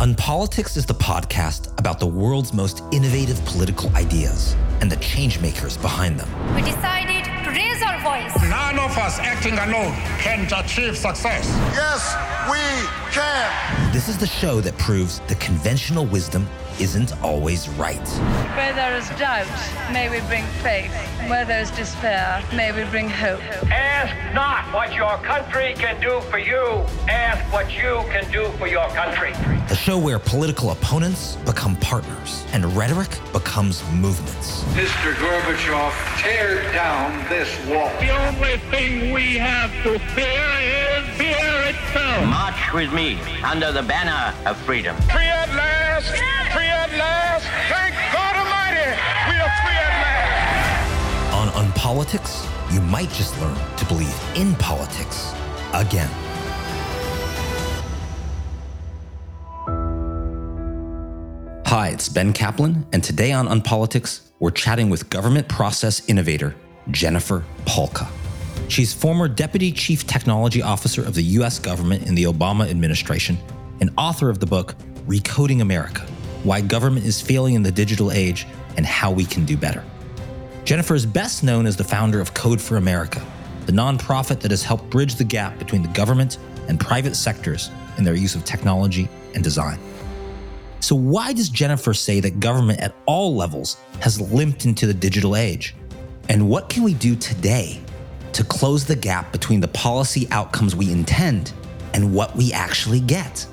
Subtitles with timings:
[0.00, 6.18] Unpolitics is the podcast about the world's most innovative political ideas and the changemakers behind
[6.18, 6.54] them.
[6.54, 8.34] We decided to raise our voice.
[8.48, 11.46] None of us acting alone can achieve success.
[11.74, 12.16] Yes,
[12.48, 13.92] we can.
[13.92, 16.48] This is the show that proves the conventional wisdom
[16.80, 18.08] isn't always right.
[18.56, 19.46] Where there is doubt,
[19.92, 20.90] may we bring faith.
[21.28, 23.42] Where there is despair, may we bring hope.
[23.70, 26.84] Ask not what your country can do for you.
[27.06, 29.32] Ask what you can do for your country.
[29.68, 34.64] A show where political opponents become partners and rhetoric becomes movements.
[34.74, 35.12] Mr.
[35.14, 37.90] Gorbachev, tear down this wall.
[38.00, 42.26] The only thing we have to fear is fear itself.
[42.26, 44.96] March with me under the banner of freedom.
[45.02, 46.16] Free at last!
[46.52, 47.44] Free at last!
[47.68, 48.88] Thank God Almighty!
[49.28, 51.34] We are free at last!
[51.34, 55.34] On Unpolitics, you might just learn to believe in politics
[55.74, 56.10] again.
[61.66, 66.54] Hi, it's Ben Kaplan, and today on Unpolitics, we're chatting with government process innovator
[66.90, 68.08] Jennifer Pahlka.
[68.68, 73.36] She's former Deputy Chief Technology Officer of the US government in the Obama administration
[73.80, 74.74] and author of the book
[75.06, 76.06] Recoding America
[76.42, 78.46] Why Government is Failing in the Digital Age
[78.78, 79.84] and How We Can Do Better.
[80.64, 83.22] Jennifer is best known as the founder of Code for America,
[83.66, 88.04] the nonprofit that has helped bridge the gap between the government and private sectors in
[88.04, 89.78] their use of technology and design.
[90.80, 95.36] So, why does Jennifer say that government at all levels has limped into the digital
[95.36, 95.74] age?
[96.30, 97.82] And what can we do today
[98.32, 101.52] to close the gap between the policy outcomes we intend
[101.92, 103.46] and what we actually get?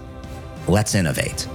[0.69, 1.47] Let's innovate.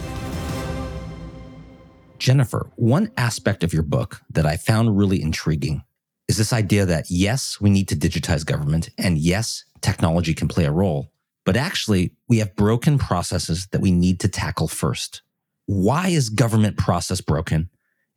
[2.22, 5.82] Jennifer, one aspect of your book that I found really intriguing
[6.28, 10.64] is this idea that yes, we need to digitize government, and yes, technology can play
[10.64, 11.10] a role,
[11.44, 15.22] but actually, we have broken processes that we need to tackle first.
[15.66, 17.70] Why is government process broken?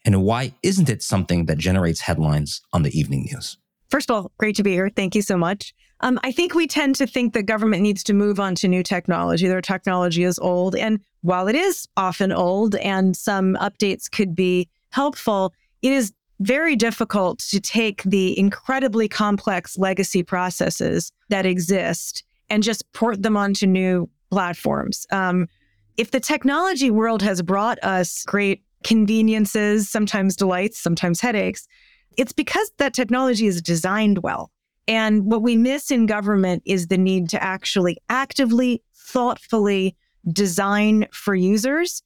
[0.05, 3.57] And why isn't it something that generates headlines on the evening news?
[3.89, 4.89] First of all, great to be here.
[4.89, 5.73] Thank you so much.
[6.05, 8.83] Um, I think we tend to think that government needs to move on to new
[8.83, 9.47] technology.
[9.47, 10.75] Their technology is old.
[10.75, 15.51] And while it is often old and some updates could be helpful,
[15.81, 22.83] it is very difficult to take the incredibly complex legacy processes that exist and just
[22.93, 25.07] port them onto new platforms.
[25.11, 25.47] Um,
[25.97, 31.67] if the technology world has brought us great conveniences, sometimes delights, sometimes headaches,
[32.15, 34.51] it's because that technology is designed well.
[34.87, 39.95] And what we miss in government is the need to actually actively, thoughtfully
[40.31, 42.03] design for users.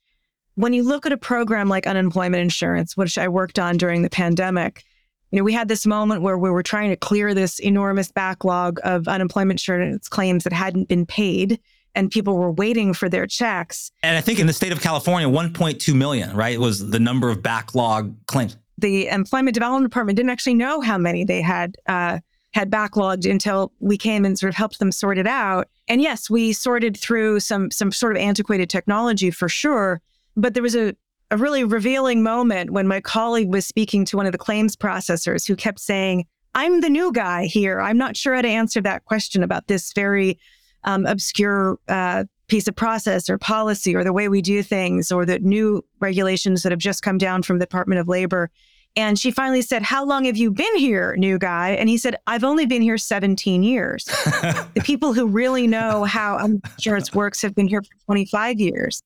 [0.56, 4.10] When you look at a program like unemployment insurance, which I worked on during the
[4.10, 4.84] pandemic,
[5.32, 8.80] you know, we had this moment where we were trying to clear this enormous backlog
[8.84, 11.60] of unemployment insurance claims that hadn't been paid
[11.96, 13.92] and people were waiting for their checks.
[14.04, 17.42] And I think in the state of California, 1.2 million, right, was the number of
[17.42, 18.58] backlog claims.
[18.78, 22.20] The Employment Development Department didn't actually know how many they had uh,
[22.52, 25.68] had backlogged until we came and sort of helped them sort it out.
[25.88, 30.02] And yes, we sorted through some some sort of antiquated technology for sure,
[30.36, 30.96] but there was a
[31.32, 35.48] a really revealing moment when my colleague was speaking to one of the claims processors
[35.48, 37.80] who kept saying, I'm the new guy here.
[37.80, 40.40] I'm not sure how to answer that question about this very
[40.86, 45.26] um, obscure uh, piece of process or policy or the way we do things or
[45.26, 48.50] the new regulations that have just come down from the Department of Labor.
[48.96, 51.72] And she finally said, How long have you been here, new guy?
[51.72, 54.06] And he said, I've only been here 17 years.
[54.06, 59.02] the people who really know how insurance works have been here for 25 years.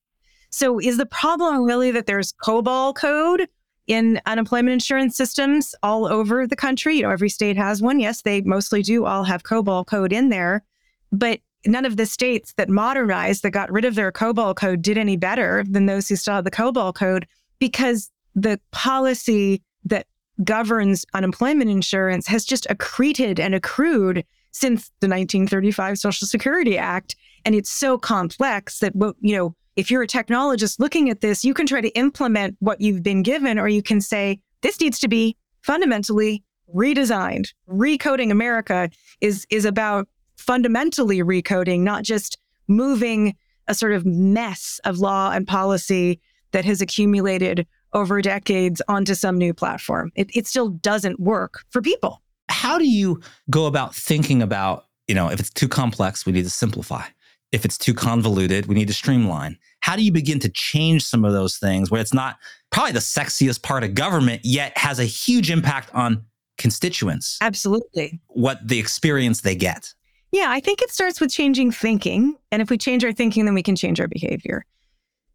[0.50, 3.48] So is the problem really that there's COBOL code
[3.86, 6.96] in unemployment insurance systems all over the country?
[6.96, 8.00] You know, every state has one.
[8.00, 10.64] Yes, they mostly do all have COBOL code in there.
[11.12, 14.98] But none of the states that modernized, that got rid of their COBOL code, did
[14.98, 17.26] any better than those who still had the COBOL code
[17.58, 20.06] because the policy that
[20.42, 27.16] governs unemployment insurance has just accreted and accrued since the 1935 Social Security Act.
[27.44, 31.52] And it's so complex that, you know, if you're a technologist looking at this, you
[31.54, 35.08] can try to implement what you've been given, or you can say, this needs to
[35.08, 36.42] be fundamentally
[36.72, 37.48] redesigned.
[37.68, 42.38] Recoding America is, is about fundamentally recoding, not just
[42.68, 43.34] moving
[43.66, 46.20] a sort of mess of law and policy
[46.52, 50.12] that has accumulated over decades onto some new platform.
[50.14, 52.20] It, it still doesn't work for people.
[52.48, 56.44] How do you go about thinking about, you know, if it's too complex, we need
[56.44, 57.04] to simplify.
[57.52, 59.56] If it's too convoluted, we need to streamline.
[59.80, 62.36] How do you begin to change some of those things where it's not
[62.70, 66.24] probably the sexiest part of government, yet has a huge impact on
[66.58, 67.38] constituents?
[67.40, 68.20] Absolutely.
[68.26, 69.94] What the experience they get.
[70.32, 72.34] Yeah, I think it starts with changing thinking.
[72.50, 74.64] And if we change our thinking, then we can change our behavior.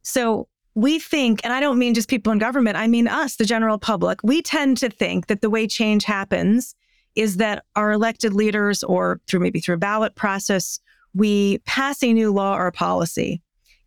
[0.01, 3.45] So we think, and I don't mean just people in government, I mean us, the
[3.45, 6.75] general public, we tend to think that the way change happens
[7.15, 10.79] is that our elected leaders or through maybe through a ballot process,
[11.13, 13.41] we pass a new law or a policy.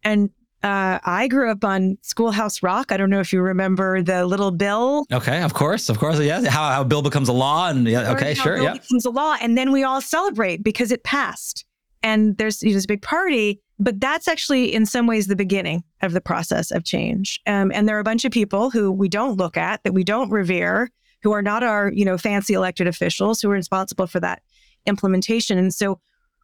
[0.04, 0.30] And
[0.62, 2.92] uh, I grew up on Schoolhouse Rock.
[2.92, 5.06] I don't know if you remember the little bill.
[5.12, 6.48] Okay, of course, of course, yeah.
[6.48, 8.72] How, how bill becomes a law, and yeah, okay, sure, bill yeah.
[8.74, 11.64] becomes a law, and then we all celebrate because it passed.
[12.04, 15.82] And there's you know, this big party, but that's actually in some ways the beginning
[16.02, 17.40] of the process of change.
[17.48, 20.04] Um, and there are a bunch of people who we don't look at, that we
[20.04, 20.88] don't revere,
[21.22, 24.42] who are not our you know fancy elected officials who are responsible for that
[24.86, 25.58] implementation.
[25.58, 26.00] And so,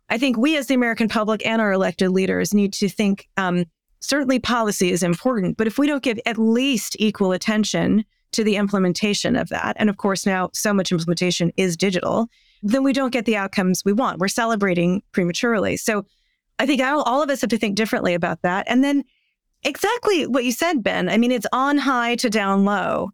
[0.08, 3.28] I think we as the American public and our elected leaders need to think.
[3.36, 3.66] Um,
[4.00, 8.56] certainly policy is important, but if we don't give at least equal attention to the
[8.56, 12.28] implementation of that, and of course now so much implementation is digital,
[12.62, 14.18] then we don't get the outcomes we want.
[14.18, 15.76] We're celebrating prematurely.
[15.76, 16.04] So
[16.58, 18.66] I think all of us have to think differently about that.
[18.68, 19.04] And then
[19.62, 21.08] exactly what you said, Ben.
[21.08, 23.10] I mean, it's on high to down low.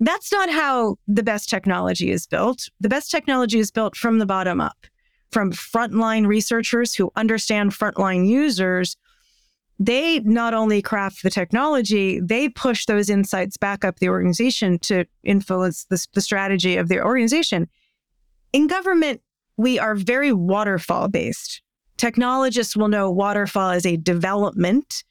[0.00, 2.68] That's not how the best technology is built.
[2.80, 4.86] The best technology is built from the bottom up,
[5.30, 8.96] from frontline researchers who understand frontline users
[9.78, 15.04] they not only craft the technology, they push those insights back up the organization to
[15.24, 17.68] influence the, the strategy of the organization.
[18.52, 19.20] In government,
[19.56, 21.60] we are very waterfall based.
[21.96, 25.04] Technologists will know waterfall as a development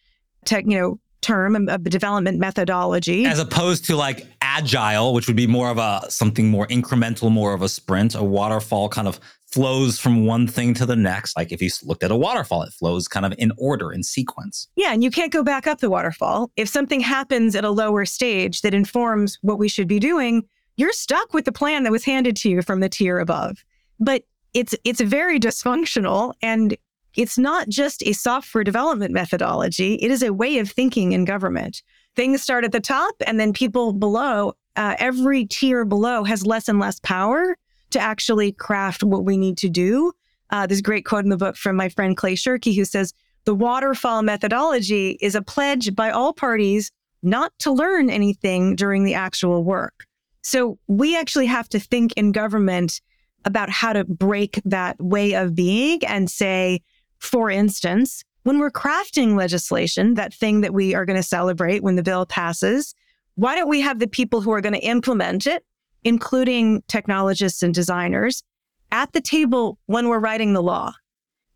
[0.45, 3.25] tech, you know, term um, of development methodology.
[3.25, 7.53] As opposed to like agile, which would be more of a something more incremental, more
[7.53, 9.19] of a sprint, a waterfall kind of
[9.51, 11.37] flows from one thing to the next.
[11.37, 14.67] Like if you looked at a waterfall, it flows kind of in order, in sequence.
[14.75, 14.93] Yeah.
[14.93, 16.51] And you can't go back up the waterfall.
[16.57, 20.43] If something happens at a lower stage that informs what we should be doing,
[20.75, 23.63] you're stuck with the plan that was handed to you from the tier above.
[23.99, 24.23] But
[24.53, 26.77] it's it's very dysfunctional and
[27.15, 29.95] it's not just a software development methodology.
[29.95, 31.83] It is a way of thinking in government.
[32.15, 36.67] Things start at the top and then people below, uh, every tier below has less
[36.67, 37.55] and less power
[37.91, 40.11] to actually craft what we need to do.
[40.49, 43.13] Uh, a great quote in the book from my friend Clay Shirky who says,
[43.45, 46.91] the waterfall methodology is a pledge by all parties
[47.21, 50.05] not to learn anything during the actual work.
[50.41, 53.01] So we actually have to think in government
[53.45, 56.81] about how to break that way of being and say,
[57.19, 61.95] for instance, when we're crafting legislation, that thing that we are going to celebrate when
[61.95, 62.93] the bill passes,
[63.35, 65.63] why don't we have the people who are going to implement it
[66.03, 68.43] including technologists and designers,
[68.91, 70.93] at the table when we're writing the law.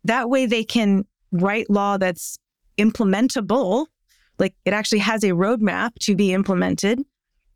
[0.04, 2.38] That way they can write law that's
[2.78, 3.86] implementable,
[4.38, 7.02] like it actually has a roadmap to be implemented.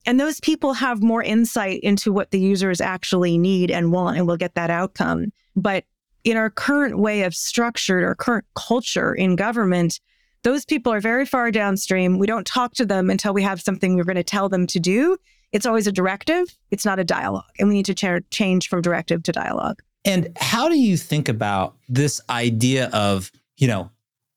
[0.04, 4.26] And those people have more insight into what the users actually need and want, and
[4.26, 5.32] we'll get that outcome.
[5.54, 5.84] But
[6.24, 10.00] in our current way of structured or current culture in government,
[10.42, 12.18] those people are very far downstream.
[12.18, 14.80] We don't talk to them until we have something we're going to tell them to
[14.80, 15.16] do.
[15.52, 17.44] It's always a directive, it's not a dialogue.
[17.58, 19.82] And we need to ch- change from directive to dialogue.
[20.04, 23.90] And how do you think about this idea of, you know,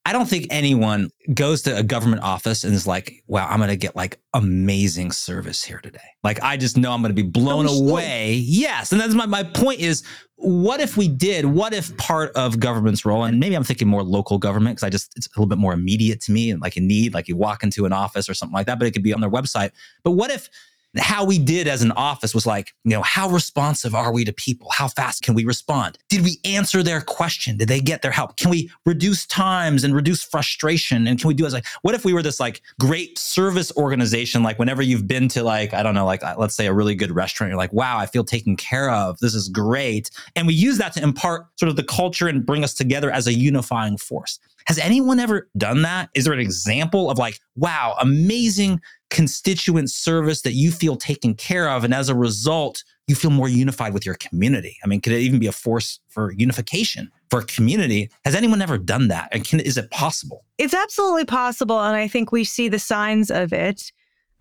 [0.08, 3.70] I don't think anyone goes to a government office and is like, wow, I'm going
[3.70, 6.00] to get like amazing service here today.
[6.24, 8.34] Like, I just know I'm going to be blown oh, away.
[8.34, 8.92] Yes.
[8.92, 10.04] And that's my, my point is,
[10.36, 11.46] what if we did?
[11.46, 14.90] What if part of government's role, and maybe I'm thinking more local government, because I
[14.92, 17.36] just, it's a little bit more immediate to me and like a need, like you
[17.36, 19.72] walk into an office or something like that, but it could be on their website.
[20.04, 20.50] But what if
[20.98, 24.34] how we did as an office was like, you know, how responsive are we to
[24.34, 24.70] people?
[24.72, 25.98] How fast can we respond?
[26.10, 27.58] Did we answer their question?
[27.58, 28.38] Did they get their help?
[28.38, 31.08] Can we reduce times and reduce frustration?
[31.08, 34.44] And can we do as like, what if we were this like great service organization?
[34.44, 37.12] Like whenever you've been to like, I don't know, like let's say a really good
[37.12, 39.20] restaurant, you're like, wow, I feel taken care of.
[39.20, 40.10] This is great.
[40.36, 43.28] And we use that to impart sort of the culture and bring us together as
[43.28, 44.40] a unifying force.
[44.68, 46.10] Has anyone ever done that?
[46.16, 51.70] Is there an example of like, wow, amazing constituent service that you feel taken care
[51.70, 51.84] of.
[51.84, 54.78] And as a result, you feel more unified with your community.
[54.84, 58.10] I mean, could it even be a force for unification for a community?
[58.26, 59.30] Has anyone ever done that?
[59.32, 60.44] And can, is it possible?
[60.58, 61.80] It's absolutely possible.
[61.80, 63.92] And I think we see the signs of it.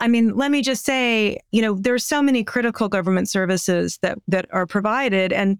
[0.00, 4.18] I mean, let me just say, you know, there's so many critical government services that
[4.26, 5.58] that are provided and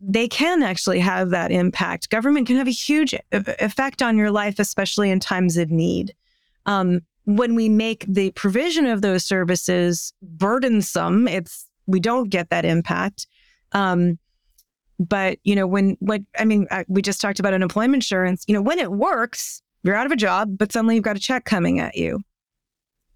[0.00, 2.10] they can actually have that impact.
[2.10, 6.14] Government can have a huge effect on your life, especially in times of need.
[6.66, 12.64] Um, when we make the provision of those services burdensome, it's we don't get that
[12.64, 13.26] impact.
[13.72, 14.18] Um,
[14.98, 18.44] but you know, when what I mean, I, we just talked about unemployment insurance.
[18.48, 21.20] You know, when it works, you're out of a job, but suddenly you've got a
[21.20, 22.22] check coming at you.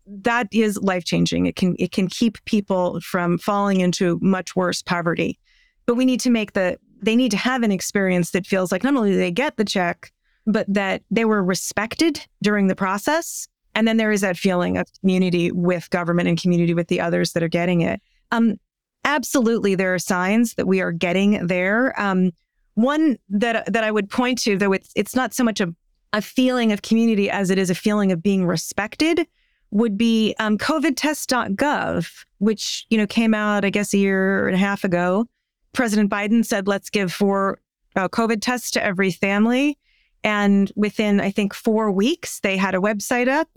[0.06, 1.46] That is life changing.
[1.46, 5.38] It can it can keep people from falling into much worse poverty.
[5.86, 8.84] But we need to make the they need to have an experience that feels like
[8.84, 10.12] not only do they get the check,
[10.46, 13.48] but that they were respected during the process.
[13.74, 17.32] And then there is that feeling of community with government and community with the others
[17.32, 18.00] that are getting it.
[18.30, 18.58] Um,
[19.04, 21.98] absolutely, there are signs that we are getting there.
[22.00, 22.32] Um,
[22.74, 25.74] one that that I would point to, though it's it's not so much a,
[26.12, 29.26] a feeling of community as it is a feeling of being respected,
[29.70, 34.58] would be um, COVIDtest.gov, which you know came out I guess a year and a
[34.58, 35.26] half ago.
[35.72, 37.60] President Biden said, "Let's give four
[37.96, 39.78] uh, COVID tests to every family,"
[40.24, 43.48] and within I think four weeks, they had a website up.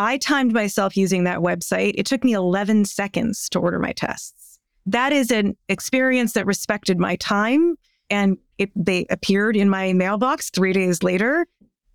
[0.00, 1.92] I timed myself using that website.
[1.94, 4.58] It took me 11 seconds to order my tests.
[4.86, 7.76] That is an experience that respected my time
[8.08, 11.46] and it, they appeared in my mailbox three days later.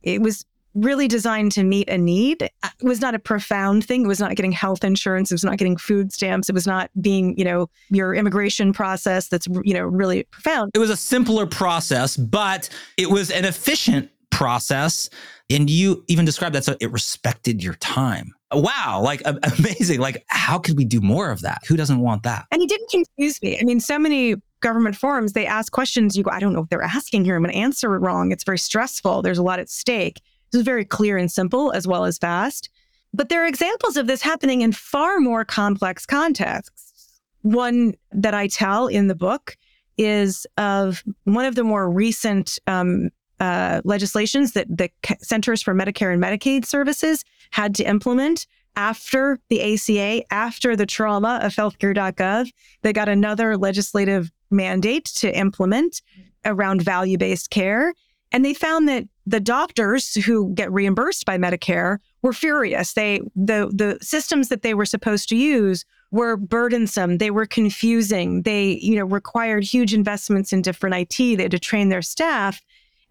[0.03, 0.45] It was
[0.75, 2.43] really designed to meet a need.
[2.43, 4.05] Uh, it was not a profound thing.
[4.05, 5.31] It was not getting health insurance.
[5.31, 6.47] It was not getting food stamps.
[6.47, 10.71] It was not being, you know, your immigration process that's, you know, really profound.
[10.75, 15.09] It was a simpler process, but it was an efficient process.
[15.49, 18.33] And you even described that so it respected your time.
[18.51, 19.21] Wow, like
[19.59, 19.99] amazing.
[19.99, 21.61] Like, how could we do more of that?
[21.67, 22.45] Who doesn't want that?
[22.51, 23.59] And he didn't confuse me.
[23.59, 26.17] I mean, so many government forums, they ask questions.
[26.17, 27.35] You go, I don't know if they're asking here.
[27.35, 28.31] I'm going to answer it wrong.
[28.31, 29.21] It's very stressful.
[29.21, 30.21] There's a lot at stake.
[30.51, 32.69] This is very clear and simple as well as fast.
[33.13, 37.21] But there are examples of this happening in far more complex contexts.
[37.43, 39.55] One that I tell in the book
[39.97, 44.89] is of one of the more recent um, uh, legislations that the
[45.21, 51.39] Centers for Medicare and Medicaid Services had to implement after the ACA, after the trauma
[51.41, 52.51] of healthcare.gov.
[52.81, 56.01] They got another legislative mandate to implement
[56.45, 57.93] around value based care.
[58.31, 62.93] And they found that the doctors who get reimbursed by Medicare were furious.
[62.93, 67.17] They the the systems that they were supposed to use were burdensome.
[67.17, 68.43] They were confusing.
[68.43, 71.37] They, you know, required huge investments in different IT.
[71.37, 72.61] They had to train their staff.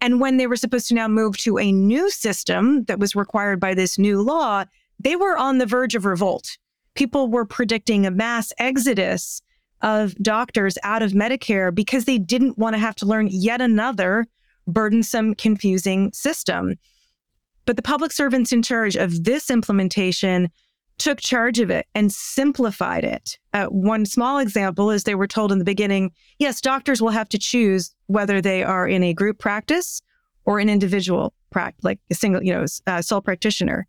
[0.01, 3.59] And when they were supposed to now move to a new system that was required
[3.59, 4.65] by this new law,
[4.99, 6.57] they were on the verge of revolt.
[6.93, 9.41] People were predicting a mass exodus
[9.81, 14.25] of doctors out of Medicare because they didn't want to have to learn yet another
[14.67, 16.75] burdensome, confusing system.
[17.65, 20.49] But the public servants in charge of this implementation
[20.97, 23.37] took charge of it and simplified it.
[23.53, 27.29] Uh, one small example is they were told in the beginning yes, doctors will have
[27.29, 30.01] to choose whether they are in a group practice
[30.45, 33.87] or an individual practice, like a single, you know, uh, sole practitioner.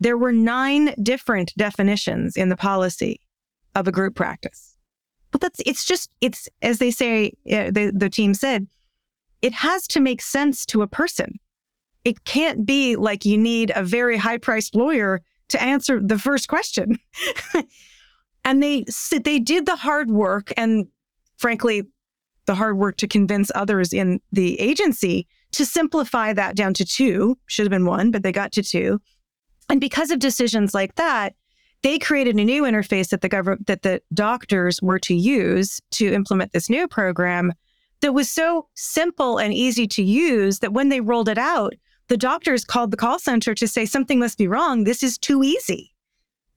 [0.00, 3.20] There were nine different definitions in the policy
[3.74, 4.76] of a group practice.
[5.30, 8.66] But that's it's just it's as they say uh, the the team said,
[9.42, 11.38] it has to make sense to a person.
[12.04, 16.48] It can't be like you need a very high priced lawyer to answer the first
[16.48, 16.98] question.
[18.44, 18.84] and they
[19.24, 20.86] they did the hard work and
[21.36, 21.82] frankly
[22.46, 27.36] the hard work to convince others in the agency to simplify that down to two
[27.46, 29.00] should have been one but they got to two
[29.68, 31.34] and because of decisions like that
[31.82, 36.12] they created a new interface that the government that the doctors were to use to
[36.12, 37.52] implement this new program
[38.00, 41.74] that was so simple and easy to use that when they rolled it out
[42.08, 44.84] the doctors called the call center to say something must be wrong.
[44.84, 45.94] This is too easy.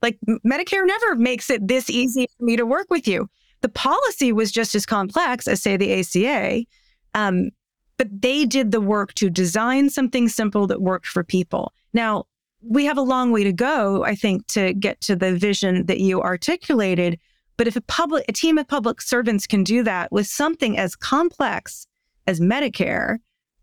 [0.01, 3.29] Like medicare never makes it this easy for me to work with you.
[3.61, 6.65] The policy was just as complex as say the aca
[7.13, 7.51] um,
[7.97, 11.73] but they did the work to design something simple that worked for people.
[11.93, 12.25] Now
[12.63, 15.99] we have a long way to go, I think, to get to the vision that
[15.99, 17.19] you articulated.
[17.57, 20.95] But if a public, a team of public servants can do that with something as
[20.95, 21.85] complex
[22.27, 23.17] as Medicare,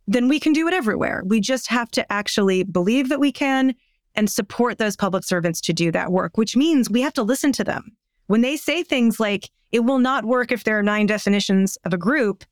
[0.09, 1.23] then we can do it everywhere.
[1.25, 3.75] We just have to actually believe that we can
[4.15, 7.53] and support those public servants to do that work, which means we have to listen
[7.53, 7.93] to them.
[8.27, 11.93] When they say things like, it will not work if there are nine definitions of
[11.93, 12.43] a group,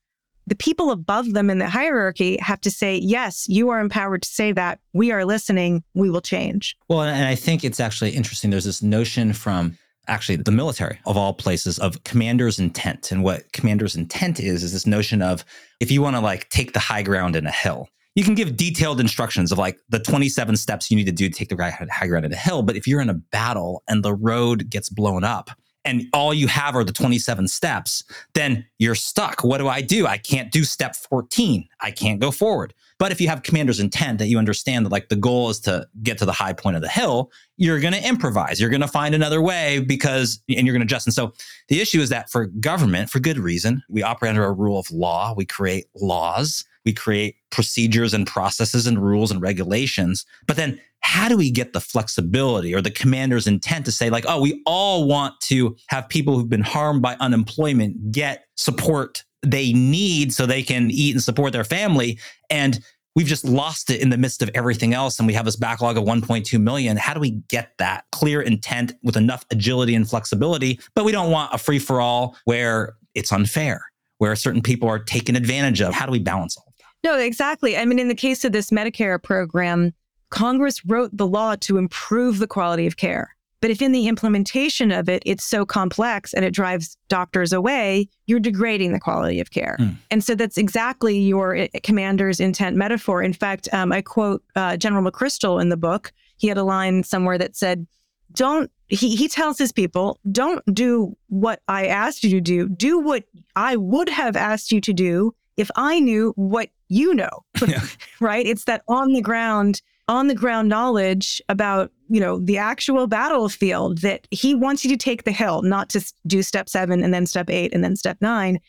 [0.47, 4.29] the people above them in the hierarchy have to say, yes, you are empowered to
[4.29, 4.79] say that.
[4.93, 5.83] We are listening.
[5.95, 6.77] We will change.
[6.89, 8.51] Well, and I think it's actually interesting.
[8.51, 9.77] There's this notion from
[10.09, 13.11] actually the military of all places of commander's intent.
[13.11, 15.45] And what commander's intent is, is this notion of
[15.81, 18.57] if you want to like take the high ground in a hill, you can give
[18.57, 22.07] detailed instructions of like the 27 steps you need to do to take the high
[22.07, 22.63] ground in a hill.
[22.63, 25.51] But if you're in a battle and the road gets blown up,
[25.87, 29.45] and all you have are the 27 steps, then you're stuck.
[29.45, 30.07] What do I do?
[30.07, 31.67] I can't do step 14.
[31.81, 32.75] I can't go forward.
[32.99, 35.87] But if you have commander's intent that you understand that like the goal is to
[36.03, 38.59] get to the high point of the hill, you're going to improvise.
[38.61, 41.07] You're going to find another way because, and you're going to adjust.
[41.07, 41.33] And so
[41.69, 44.91] the issue is that for government, for good reason, we operate under a rule of
[44.91, 45.35] law.
[45.37, 46.65] We create laws.
[46.87, 50.25] We create procedures and processes and rules and regulations.
[50.47, 54.25] But then how do we get the flexibility or the commander's intent to say like
[54.27, 59.73] oh we all want to have people who've been harmed by unemployment get support they
[59.73, 62.19] need so they can eat and support their family
[62.51, 62.81] and
[63.15, 65.97] we've just lost it in the midst of everything else and we have this backlog
[65.97, 70.81] of 1.2 million how do we get that clear intent with enough agility and flexibility
[70.97, 73.81] but we don't want a free for all where it's unfair
[74.19, 76.75] where certain people are taken advantage of how do we balance all
[77.05, 79.93] no exactly i mean in the case of this medicare program
[80.31, 84.93] congress wrote the law to improve the quality of care but if in the implementation
[84.93, 89.51] of it, it's so complex and it drives doctors away, you're degrading the quality of
[89.51, 89.77] care.
[89.81, 89.97] Mm.
[90.11, 93.23] And so that's exactly your eh, commander's intent metaphor.
[93.23, 96.13] In fact, um, I quote uh, General McChrystal in the book.
[96.37, 97.87] He had a line somewhere that said,
[98.33, 102.69] don't, he, he tells his people, don't do what I asked you to do.
[102.69, 103.25] Do what
[103.57, 107.45] I would have asked you to do if I knew what you know.
[108.21, 108.47] right?
[108.47, 113.99] It's that on the ground on the ground knowledge about you know the actual battlefield
[113.99, 117.27] that he wants you to take the hill not to do step 7 and then
[117.27, 118.61] step 8 and then step 9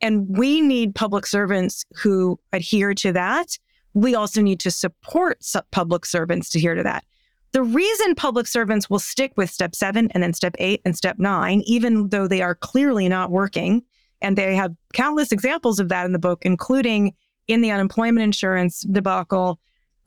[0.00, 3.58] and we need public servants who adhere to that
[3.92, 5.38] we also need to support
[5.70, 7.04] public servants to adhere to that
[7.52, 11.18] the reason public servants will stick with step 7 and then step 8 and step
[11.18, 13.82] 9 even though they are clearly not working
[14.22, 17.12] and they have countless examples of that in the book including
[17.48, 19.58] in the unemployment insurance debacle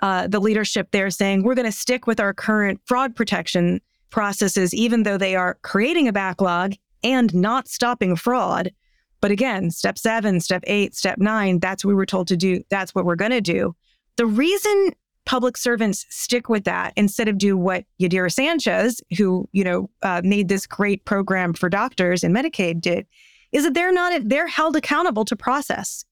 [0.01, 4.73] uh, the leadership there saying we're going to stick with our current fraud protection processes,
[4.73, 8.71] even though they are creating a backlog and not stopping fraud.
[9.21, 12.63] But again, step seven, step eight, step nine, that's what we were told to do.
[12.69, 13.75] That's what we're going to do.
[14.15, 14.91] The reason
[15.25, 20.21] public servants stick with that instead of do what Yadira Sanchez, who, you know, uh,
[20.23, 23.05] made this great program for doctors and Medicaid did,
[23.51, 26.05] is that they're not, they're held accountable to process.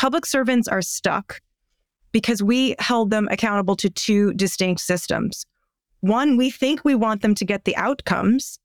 [0.00, 1.42] Public servants are stuck
[2.10, 5.44] because we held them accountable to two distinct systems.
[6.00, 8.58] One, we think we want them to get the outcomes,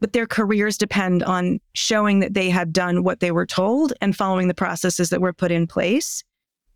[0.00, 4.14] but their careers depend on showing that they have done what they were told and
[4.14, 6.22] following the processes that were put in place.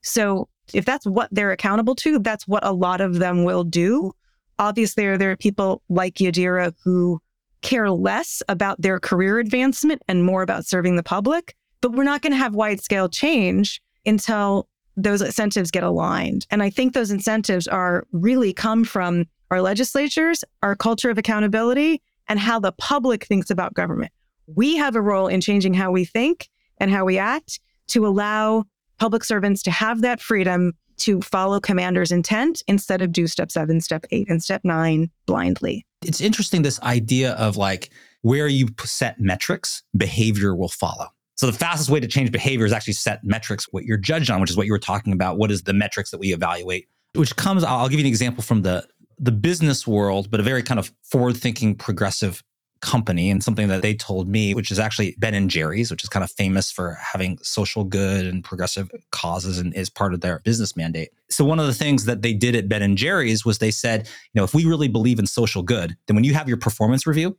[0.00, 4.12] So, if that's what they're accountable to, that's what a lot of them will do.
[4.58, 7.20] Obviously, there are people like Yadira who
[7.61, 11.55] care less about their career advancement and more about serving the public.
[11.83, 16.47] But we're not going to have wide scale change until those incentives get aligned.
[16.51, 22.03] And I think those incentives are really come from our legislatures, our culture of accountability,
[22.29, 24.12] and how the public thinks about government.
[24.47, 28.64] We have a role in changing how we think and how we act to allow
[28.99, 33.81] public servants to have that freedom to follow commander's intent instead of do step seven,
[33.81, 35.85] step eight, and step nine blindly.
[36.03, 37.90] It's interesting this idea of like
[38.23, 41.09] where you set metrics, behavior will follow.
[41.37, 44.40] So the fastest way to change behavior is actually set metrics, what you're judged on,
[44.40, 45.37] which is what you were talking about.
[45.38, 46.88] What is the metrics that we evaluate?
[47.14, 48.87] Which comes, I'll give you an example from the
[49.18, 52.42] the business world, but a very kind of forward-thinking, progressive
[52.83, 56.11] company and something that they told me, which is actually Ben and Jerry's, which is
[56.11, 60.40] kind of famous for having social good and progressive causes and is part of their
[60.40, 61.11] business mandate.
[61.31, 64.07] So one of the things that they did at Ben and Jerry's was they said,
[64.07, 67.07] you know, if we really believe in social good, then when you have your performance
[67.07, 67.38] review,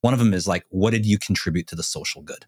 [0.00, 2.46] one of them is like, what did you contribute to the social good?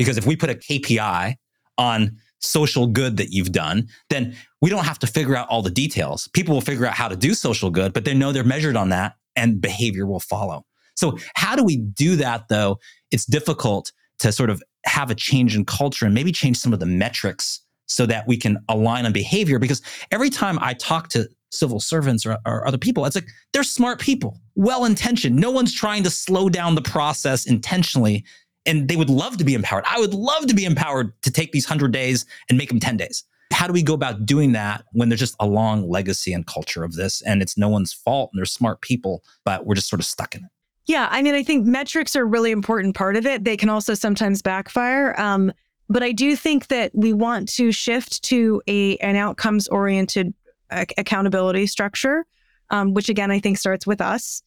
[0.00, 1.34] Because if we put a KPI
[1.76, 5.70] on social good that you've done, then we don't have to figure out all the
[5.70, 6.26] details.
[6.28, 8.88] People will figure out how to do social good, but they know they're measured on
[8.88, 10.64] that and behavior will follow.
[10.94, 12.78] So, how do we do that though?
[13.10, 16.80] It's difficult to sort of have a change in culture and maybe change some of
[16.80, 19.58] the metrics so that we can align on behavior.
[19.58, 23.64] Because every time I talk to civil servants or, or other people, it's like they're
[23.64, 25.36] smart people, well intentioned.
[25.36, 28.24] No one's trying to slow down the process intentionally
[28.66, 29.84] and they would love to be empowered.
[29.86, 32.96] I would love to be empowered to take these 100 days and make them 10
[32.96, 33.24] days.
[33.52, 36.84] How do we go about doing that when there's just a long legacy and culture
[36.84, 40.00] of this and it's no one's fault and they're smart people, but we're just sort
[40.00, 40.50] of stuck in it?
[40.86, 43.44] Yeah, I mean, I think metrics are a really important part of it.
[43.44, 45.18] They can also sometimes backfire.
[45.20, 45.52] Um,
[45.88, 50.32] but I do think that we want to shift to a an outcomes oriented
[50.70, 52.24] accountability structure,
[52.70, 54.42] um, which again I think starts with us.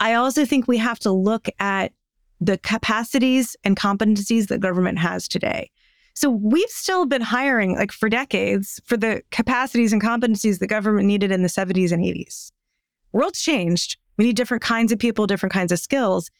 [0.00, 1.92] I also think we have to look at
[2.40, 5.70] the capacities and competencies that government has today.
[6.14, 11.06] So we've still been hiring like for decades for the capacities and competencies the government
[11.06, 12.50] needed in the 70s and 80s.
[13.12, 13.96] World's changed.
[14.16, 16.30] We need different kinds of people, different kinds of skills.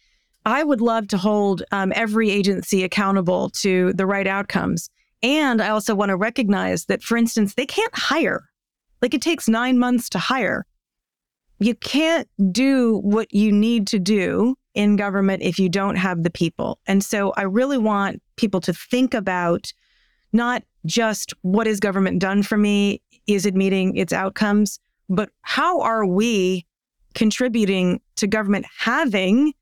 [0.47, 4.91] I would love to hold um, every agency accountable to the right outcomes.
[5.23, 8.49] And I also want to recognize that, for instance, they can't hire.
[9.03, 10.67] Like it takes nine months to hire.
[11.59, 16.31] You can't do what you need to do in government if you don't have the
[16.31, 16.79] people.
[16.87, 19.73] And so I really want people to think about
[20.33, 23.03] not just what has government done for me?
[23.27, 24.79] Is it meeting its outcomes?
[25.09, 26.67] But how are we
[27.15, 29.53] contributing to government having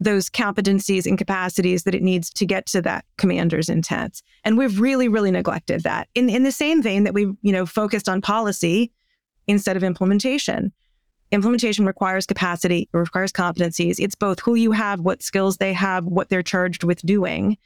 [0.00, 4.22] those competencies and capacities that it needs to get to that commander's intent?
[4.44, 6.08] And we've really, really neglected that.
[6.14, 8.92] In in the same vein that we, you know, focused on policy
[9.46, 10.72] instead of implementation.
[11.30, 13.96] Implementation requires capacity, it requires competencies.
[13.98, 17.58] It's both who you have, what skills they have, what they're charged with doing.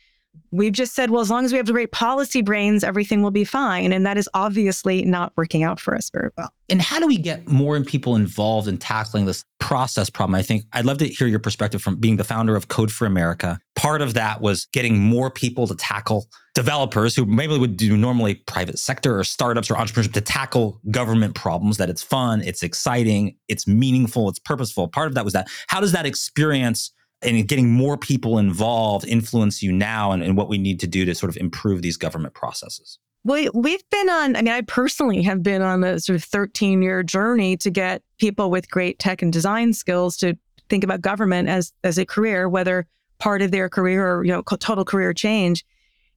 [0.51, 3.31] We've just said, well, as long as we have the great policy brains, everything will
[3.31, 3.93] be fine.
[3.93, 6.53] And that is obviously not working out for us very well.
[6.69, 10.35] And how do we get more people involved in tackling this process problem?
[10.35, 13.07] I think I'd love to hear your perspective from being the founder of Code for
[13.07, 13.59] America.
[13.77, 18.35] Part of that was getting more people to tackle developers who maybe would do normally
[18.35, 23.37] private sector or startups or entrepreneurship to tackle government problems that it's fun, it's exciting,
[23.49, 24.87] it's meaningful, it's purposeful.
[24.89, 25.49] Part of that was that.
[25.69, 26.93] How does that experience
[27.23, 31.05] and getting more people involved influence you now and, and what we need to do
[31.05, 32.99] to sort of improve these government processes?
[33.25, 36.83] Well, we've been on, I mean, I personally have been on a sort of 13
[36.83, 40.37] year journey to get people with great tech and design skills to
[40.69, 42.87] think about government as, as a career, whether
[43.19, 45.65] part of their career or, you know, total career change.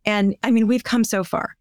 [0.05, 1.55] And I mean, we've come so far.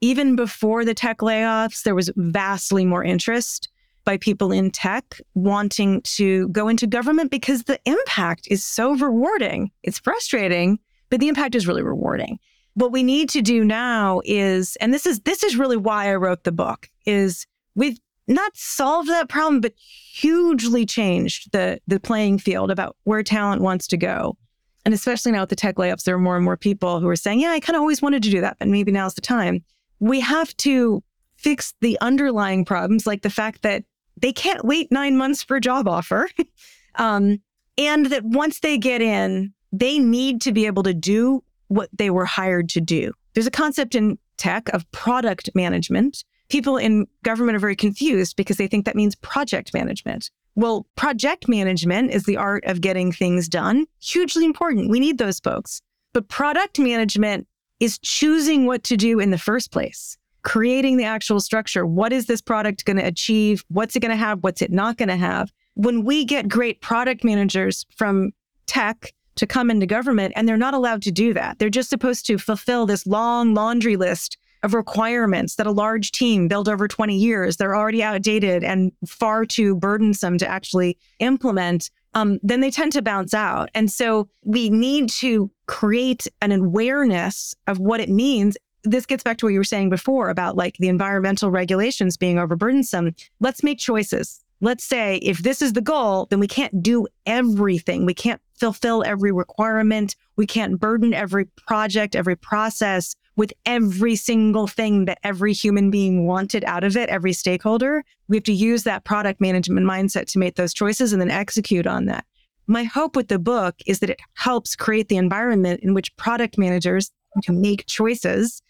[0.00, 3.68] Even before the tech layoffs, there was vastly more interest
[4.08, 9.70] by people in tech wanting to go into government because the impact is so rewarding.
[9.82, 10.78] It's frustrating,
[11.10, 12.38] but the impact is really rewarding.
[12.72, 16.14] What we need to do now is, and this is this is really why I
[16.14, 22.38] wrote the book, is we've not solved that problem, but hugely changed the the playing
[22.38, 24.38] field about where talent wants to go.
[24.86, 27.16] And especially now with the tech layoffs, there are more and more people who are
[27.16, 29.62] saying, Yeah, I kind of always wanted to do that, but maybe now's the time.
[30.00, 31.02] We have to
[31.36, 33.84] fix the underlying problems, like the fact that
[34.20, 36.28] they can't wait nine months for a job offer.
[36.96, 37.40] um,
[37.76, 42.10] and that once they get in, they need to be able to do what they
[42.10, 43.12] were hired to do.
[43.34, 46.24] There's a concept in tech of product management.
[46.48, 50.30] People in government are very confused because they think that means project management.
[50.54, 53.86] Well, project management is the art of getting things done.
[54.00, 54.90] Hugely important.
[54.90, 55.82] We need those folks.
[56.12, 57.46] But product management
[57.78, 61.86] is choosing what to do in the first place creating the actual structure.
[61.86, 63.64] What is this product going to achieve?
[63.68, 64.42] What's it going to have?
[64.42, 65.52] What's it not going to have?
[65.74, 68.32] When we get great product managers from
[68.66, 72.26] tech to come into government, and they're not allowed to do that, they're just supposed
[72.26, 77.16] to fulfill this long laundry list of requirements that a large team built over 20
[77.16, 77.56] years.
[77.56, 81.90] They're already outdated and far too burdensome to actually implement.
[82.14, 83.70] Um, then they tend to bounce out.
[83.74, 88.56] And so we need to create an awareness of what it means
[88.90, 92.36] this gets back to what you were saying before about like the environmental regulations being
[92.36, 93.14] overburdensome.
[93.40, 94.44] Let's make choices.
[94.60, 98.04] Let's say if this is the goal, then we can't do everything.
[98.04, 100.16] We can't fulfill every requirement.
[100.36, 106.26] We can't burden every project, every process with every single thing that every human being
[106.26, 108.04] wanted out of it, every stakeholder.
[108.26, 111.86] We have to use that product management mindset to make those choices and then execute
[111.86, 112.26] on that.
[112.66, 116.58] My hope with the book is that it helps create the environment in which product
[116.58, 117.12] managers
[117.44, 118.60] can make choices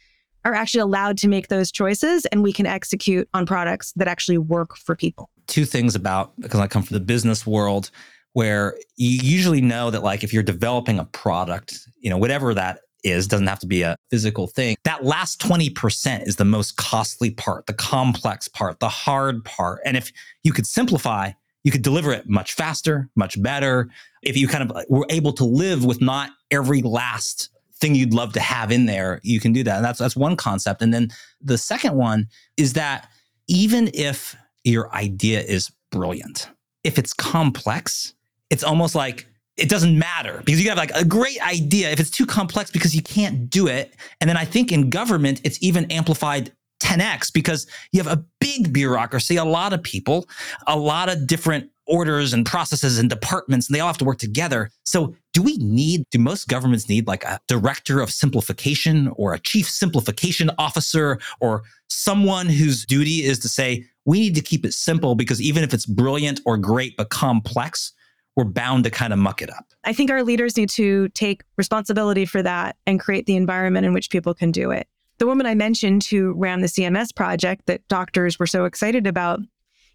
[0.49, 4.39] are actually allowed to make those choices and we can execute on products that actually
[4.39, 5.29] work for people.
[5.47, 7.91] Two things about because I come from the business world
[8.33, 12.81] where you usually know that like if you're developing a product, you know, whatever that
[13.05, 14.77] is, doesn't have to be a physical thing.
[14.85, 19.81] That last 20% is the most costly part, the complex part, the hard part.
[19.85, 21.33] And if you could simplify,
[21.65, 23.89] you could deliver it much faster, much better.
[24.23, 28.15] If you kind of uh, were able to live with not every last thing you'd
[28.15, 29.77] love to have in there, you can do that.
[29.77, 30.83] And that's that's one concept.
[30.83, 31.09] And then
[31.41, 33.09] the second one is that
[33.49, 36.49] even if your idea is brilliant,
[36.85, 38.15] if it's complex,
[38.51, 42.11] it's almost like it doesn't matter because you have like a great idea if it's
[42.11, 43.95] too complex because you can't do it.
[44.21, 48.73] And then I think in government, it's even amplified 10x because you have a big
[48.73, 50.29] bureaucracy, a lot of people,
[50.67, 54.19] a lot of different orders and processes and departments, and they all have to work
[54.19, 54.71] together.
[54.85, 59.39] So, do we need, do most governments need like a director of simplification or a
[59.39, 64.73] chief simplification officer or someone whose duty is to say, we need to keep it
[64.73, 67.93] simple because even if it's brilliant or great but complex,
[68.37, 69.67] we're bound to kind of muck it up.
[69.85, 73.93] I think our leaders need to take responsibility for that and create the environment in
[73.93, 74.87] which people can do it.
[75.19, 79.41] The woman I mentioned who ran the CMS project that doctors were so excited about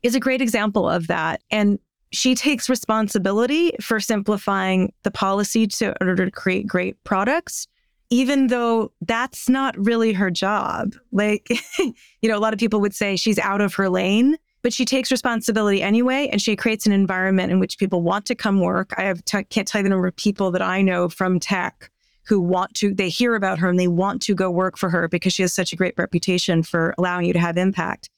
[0.03, 1.41] is a great example of that.
[1.49, 1.79] And
[2.11, 7.67] she takes responsibility for simplifying the policy to in order to create great products
[8.09, 10.93] even though that's not really her job.
[11.11, 14.71] Like you know a lot of people would say she's out of her lane but
[14.71, 18.61] she takes responsibility anyway and she creates an environment in which people want to come
[18.61, 18.93] work.
[18.97, 19.13] I
[19.49, 21.89] can't tell you the number of people that i know from tech
[22.25, 25.07] who want to they hear about her and they want to go work for her
[25.07, 28.09] because she has such a great reputation for allowing you to have impact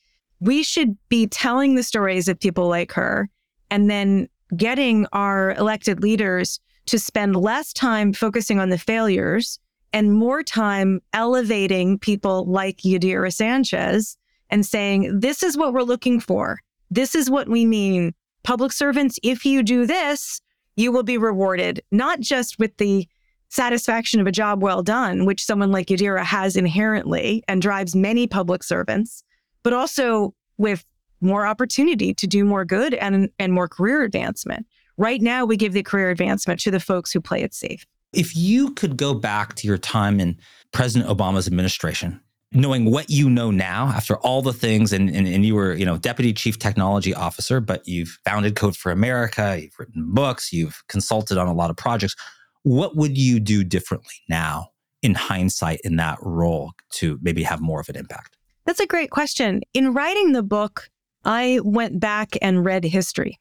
[0.45, 3.27] we should be telling the stories of people like her
[3.71, 9.59] and then getting our elected leaders to spend less time focusing on the failures
[9.91, 14.17] and more time elevating people like Yadira Sanchez
[14.51, 16.59] and saying, this is what we're looking for.
[16.91, 18.13] this is what we mean.
[18.43, 20.39] Public servants, if you do this,
[20.75, 23.07] you will be rewarded, not just with the
[23.49, 28.27] satisfaction of a job well done, which someone like Yadira has inherently and drives many
[28.27, 29.23] public servants,
[29.65, 30.85] but also with
[31.21, 34.67] more opportunity to do more good and, and more career advancement.
[34.95, 37.83] Right now, we give the career advancement to the folks who play it safe.
[38.13, 40.37] If you could go back to your time in
[40.71, 45.43] President Obama's administration, knowing what you know now after all the things and, and, and,
[45.43, 49.77] you were you know deputy chief technology officer but you've founded code for america you've
[49.77, 52.15] written books you've consulted on a lot of projects
[52.63, 54.69] what would you do differently now
[55.01, 58.34] in hindsight in that role to maybe have more of an impact
[58.65, 60.89] that's a great question in writing the book
[61.23, 63.39] i went back and read history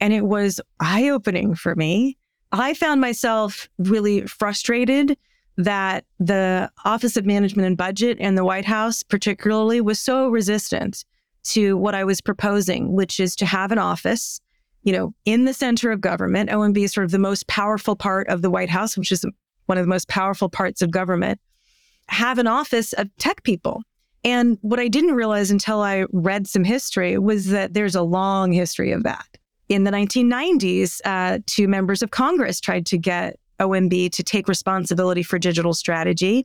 [0.00, 2.16] and it was eye-opening for me
[2.52, 5.16] i found myself really frustrated
[5.56, 11.04] that the Office of Management and Budget and the White House, particularly, was so resistant
[11.44, 14.40] to what I was proposing, which is to have an office,
[14.82, 16.50] you know, in the center of government.
[16.50, 19.24] OMB is sort of the most powerful part of the White House, which is
[19.66, 21.40] one of the most powerful parts of government.
[22.08, 23.82] Have an office of tech people.
[24.26, 28.50] And what I didn't realize until I read some history was that there's a long
[28.50, 29.24] history of that.
[29.68, 35.22] In the 1990s, uh, two members of Congress tried to get OMB to take responsibility
[35.22, 36.44] for digital strategy.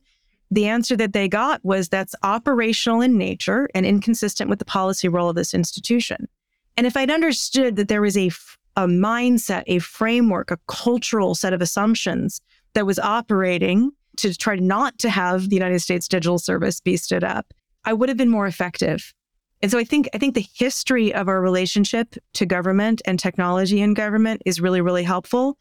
[0.52, 5.08] The answer that they got was that's operational in nature and inconsistent with the policy
[5.08, 6.28] role of this institution.
[6.76, 8.28] And if I'd understood that there was a,
[8.76, 12.40] a mindset, a framework, a cultural set of assumptions
[12.74, 17.24] that was operating to try not to have the United States Digital Service be stood
[17.24, 17.52] up,
[17.84, 19.12] I would have been more effective.
[19.60, 23.80] And so I think I think the history of our relationship to government and technology
[23.80, 25.56] in government is really really helpful.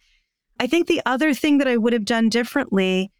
[0.59, 3.11] I think the other thing that I would have done differently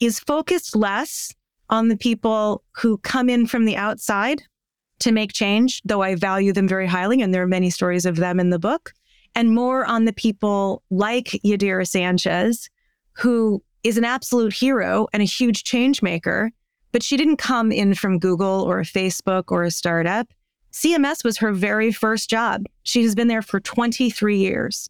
[0.00, 1.34] is focused less
[1.70, 4.42] on the people who come in from the outside
[5.00, 8.16] to make change, though I value them very highly, and there are many stories of
[8.16, 8.92] them in the book,
[9.34, 12.68] and more on the people like Yadira Sanchez,
[13.12, 16.50] who is an absolute hero and a huge change maker,
[16.92, 20.28] but she didn't come in from Google or Facebook or a startup.
[20.72, 22.64] CMS was her very first job.
[22.82, 24.88] She has been there for 23 years.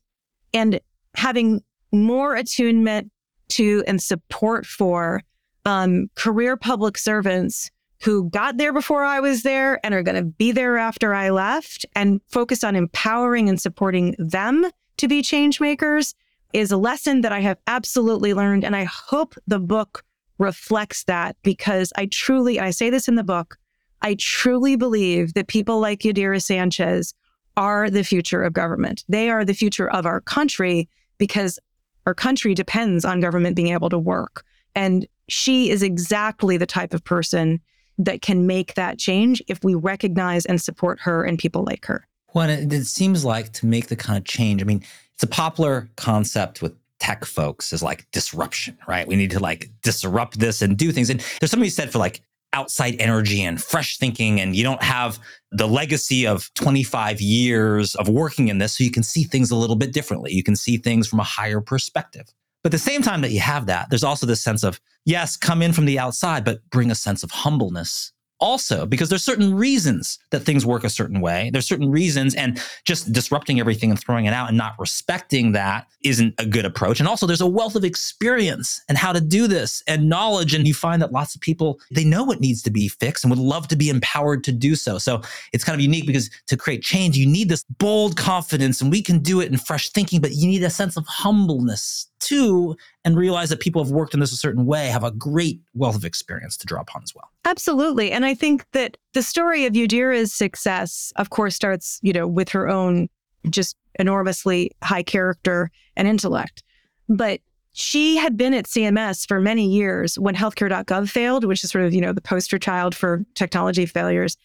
[0.53, 0.81] And
[1.15, 3.11] having more attunement
[3.51, 5.23] to and support for
[5.65, 7.71] um, career public servants
[8.03, 11.31] who got there before I was there and are going to be there after I
[11.31, 14.67] left and focus on empowering and supporting them
[14.99, 16.15] to be change makers
[16.53, 18.65] is a lesson that I have absolutely learned.
[18.65, 20.05] And I hope the book
[20.39, 23.57] reflects that because I truly, I say this in the book,
[24.03, 27.15] I truly believe that people like Yadira Sanchez
[27.57, 29.05] are the future of government.
[29.09, 31.59] They are the future of our country because
[32.07, 34.45] our country depends on government being able to work.
[34.75, 37.61] And she is exactly the type of person
[37.99, 42.07] that can make that change if we recognize and support her and people like her.
[42.33, 45.27] Well, it, it seems like to make the kind of change, I mean, it's a
[45.27, 49.07] popular concept with tech folks is like disruption, right?
[49.07, 51.11] We need to like disrupt this and do things.
[51.11, 54.83] And there's something you said for like outside energy and fresh thinking and you don't
[54.83, 55.19] have
[55.53, 59.57] the legacy of 25 years of working in this so you can see things a
[59.57, 62.27] little bit differently you can see things from a higher perspective
[62.63, 65.37] but at the same time that you have that there's also this sense of yes
[65.37, 69.55] come in from the outside but bring a sense of humbleness also because there's certain
[69.55, 71.51] reasons that things work a certain way.
[71.53, 75.87] There's certain reasons and just disrupting everything and throwing it out and not respecting that
[76.03, 77.01] isn't a good approach.
[77.01, 80.67] And also there's a wealth of experience and how to do this and knowledge and
[80.67, 83.39] you find that lots of people they know what needs to be fixed and would
[83.39, 84.99] love to be empowered to do so.
[84.99, 85.23] So
[85.53, 89.03] it's kind of unique because to create change you need this bold confidence and we
[89.03, 93.17] can do it in fresh thinking but you need a sense of humbleness too and
[93.17, 96.05] realize that people have worked in this a certain way have a great wealth of
[96.05, 97.31] experience to draw upon as well.
[97.45, 98.13] Absolutely.
[98.13, 102.49] And I think that the story of Yadira's success, of course, starts, you know, with
[102.51, 103.09] her own
[103.49, 106.63] just enormously high character and intellect.
[107.09, 107.41] But
[107.73, 111.95] she had been at CMS for many years when healthcare.gov failed, which is sort of,
[111.95, 114.37] you know, the poster child for technology failures.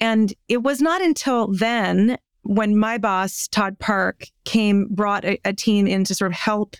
[0.00, 5.52] And it was not until then when my boss, Todd Park, came, brought a, a
[5.52, 6.76] team in to sort of help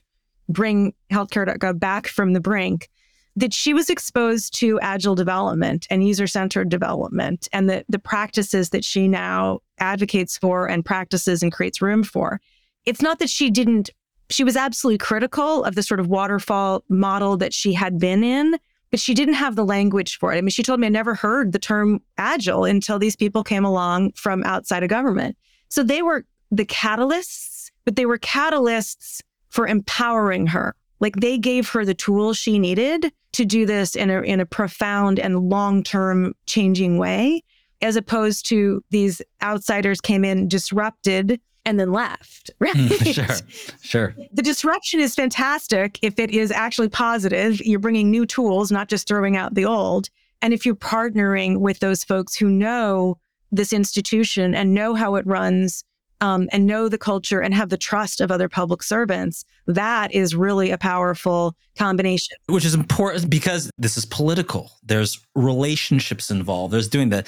[0.51, 2.89] bring healthcare.gov back from the brink
[3.37, 8.85] that she was exposed to agile development and user-centered development and the, the practices that
[8.85, 12.41] she now advocates for and practices and creates room for.
[12.85, 13.91] It's not that she didn't,
[14.31, 18.59] she was absolutely critical of the sort of waterfall model that she had been in,
[18.91, 20.39] but she didn't have the language for it.
[20.39, 23.65] I mean, she told me I never heard the term agile until these people came
[23.65, 25.37] along from outside of government.
[25.69, 30.75] So they were the catalysts, but they were catalysts for empowering her.
[31.01, 34.47] Like they gave her the tools she needed to do this in a, in a
[34.47, 37.43] profound and long term changing way.
[37.83, 42.51] as opposed to these outsiders came in, disrupted, and then left.
[42.61, 42.75] Right?
[42.75, 43.47] Mm, sure,
[43.81, 44.15] sure.
[44.33, 47.61] The disruption is fantastic if it is actually positive.
[47.65, 50.09] You're bringing new tools, not just throwing out the old.
[50.43, 53.19] And if you're partnering with those folks who know
[53.51, 55.85] this institution and know how it runs
[56.21, 60.35] um, and know the culture and have the trust of other public servants, that is
[60.35, 62.37] really a powerful combination.
[62.47, 64.71] Which is important because this is political.
[64.83, 66.73] There's relationships involved.
[66.75, 67.25] There's doing the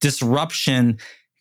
[0.00, 0.98] disruption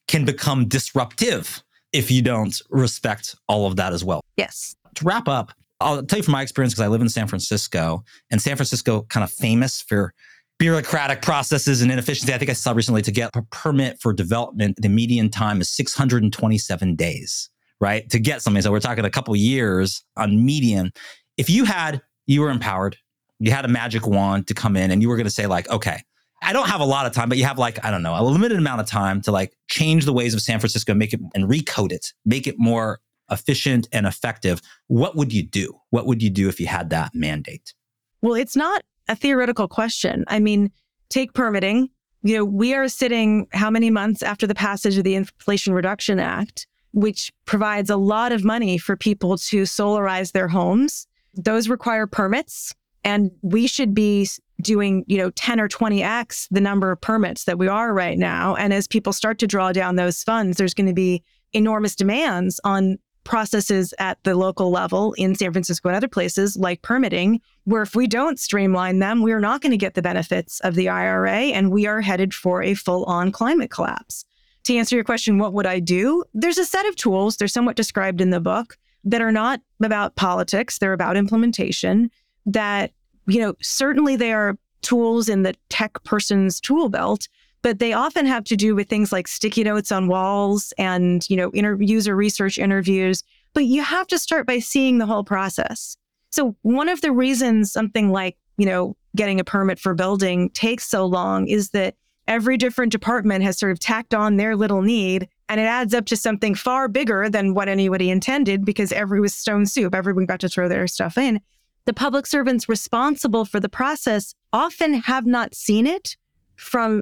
[0.08, 1.64] can become disruptive
[1.94, 4.22] if you don't respect all of that as well.
[4.38, 4.76] Yes.
[4.96, 8.04] To wrap up, I'll tell you from my experience because I live in San Francisco
[8.32, 10.14] and San Francisco kind of famous for
[10.58, 12.34] bureaucratic processes and inefficiency.
[12.34, 15.70] I think I saw recently to get a permit for development, the median time is
[15.70, 18.10] 627 days, right?
[18.10, 18.62] To get something.
[18.62, 20.94] So we're talking a couple years on median.
[21.38, 22.98] If you had, you were empowered,
[23.40, 25.70] you had a magic wand to come in and you were going to say like,
[25.70, 26.02] okay,
[26.42, 28.24] I don't have a lot of time, but you have like, I don't know, a
[28.24, 31.50] limited amount of time to like change the ways of San Francisco, make it and
[31.50, 33.00] recode it, make it more
[33.32, 34.62] efficient and effective.
[34.88, 35.80] What would you do?
[35.90, 37.74] What would you do if you had that mandate?
[38.22, 40.26] Well, it's not a theoretical question.
[40.28, 40.72] I mean,
[41.10, 41.90] take permitting.
[42.24, 46.20] You know, we are sitting how many months after the passage of the Inflation Reduction
[46.20, 51.08] Act, which provides a lot of money for people to solarize their homes.
[51.36, 52.74] Those require permits.
[53.04, 54.28] And we should be
[54.62, 58.56] doing, you know, 10 or 20x the number of permits that we are right now.
[58.56, 62.60] And as people start to draw down those funds, there's going to be enormous demands
[62.64, 67.82] on processes at the local level in San Francisco and other places like permitting, where
[67.82, 71.32] if we don't streamline them, we're not going to get the benefits of the IRA
[71.32, 74.24] and we are headed for a full on climate collapse.
[74.64, 76.24] To answer your question, what would I do?
[76.34, 80.16] There's a set of tools, they're somewhat described in the book, that are not about
[80.16, 82.10] politics, they're about implementation.
[82.46, 82.92] That,
[83.28, 87.28] you know, certainly they are tools in the tech person's tool belt
[87.66, 91.36] but they often have to do with things like sticky notes on walls and you
[91.36, 93.24] know inter- user research interviews
[93.56, 95.98] but you have to start by seeing the whole process.
[96.30, 100.88] So one of the reasons something like you know getting a permit for building takes
[100.88, 101.96] so long is that
[102.28, 106.06] every different department has sort of tacked on their little need and it adds up
[106.06, 110.40] to something far bigger than what anybody intended because every was stone soup everyone got
[110.40, 111.42] to throw their stuff in.
[111.86, 116.16] The public servants responsible for the process often have not seen it
[116.58, 117.02] from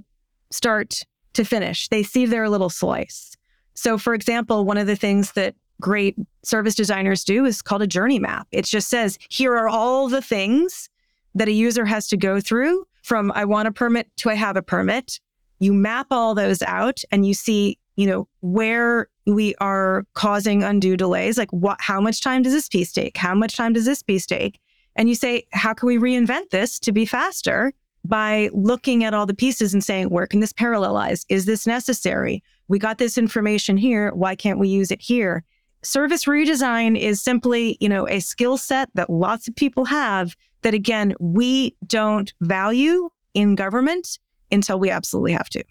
[0.53, 1.01] start
[1.33, 1.87] to finish.
[1.89, 3.35] They see their little slice.
[3.73, 7.87] So, for example, one of the things that great service designers do is called a
[7.87, 8.47] journey map.
[8.51, 10.89] It just says, here are all the things
[11.35, 14.55] that a user has to go through from I want a permit to I have
[14.55, 15.19] a permit.
[15.59, 20.95] You map all those out and you see, you know, where we are causing undue
[20.95, 21.37] delays.
[21.37, 23.17] Like what how much time does this piece take?
[23.17, 24.59] How much time does this piece take?
[24.95, 27.73] And you say, how can we reinvent this to be faster?
[28.05, 31.25] By looking at all the pieces and saying, where can this parallelize?
[31.29, 32.43] Is this necessary?
[32.67, 34.11] We got this information here.
[34.13, 35.43] Why can't we use it here?
[35.83, 40.73] Service redesign is simply, you know, a skill set that lots of people have that
[40.73, 44.19] again, we don't value in government
[44.51, 45.63] until we absolutely have to.